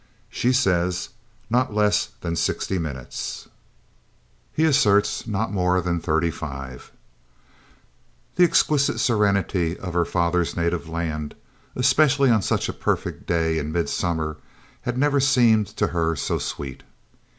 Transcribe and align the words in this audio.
She 0.31 0.51
says, 0.51 1.09
not 1.47 1.75
less 1.75 2.07
than 2.21 2.35
sixty 2.35 2.79
minutes. 2.79 3.47
He 4.51 4.65
asserts, 4.65 5.27
not 5.27 5.53
more 5.53 5.79
than 5.79 5.99
thirty 5.99 6.31
five! 6.31 6.91
The 8.35 8.43
exquisite 8.43 8.99
serenity 8.99 9.77
of 9.77 9.93
her 9.93 10.05
father's 10.05 10.55
native 10.55 10.89
land, 10.89 11.35
especially 11.75 12.31
on 12.31 12.41
such 12.41 12.67
a 12.67 12.73
perfect 12.73 13.27
day 13.27 13.59
in 13.59 13.71
midsummer, 13.71 14.37
had 14.89 14.97
never 14.97 15.19
seemed 15.19 15.67
to 15.77 15.85
her 15.89 16.15
so 16.15 16.39
sweet. 16.39 16.81